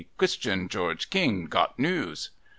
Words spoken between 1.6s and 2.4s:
news.'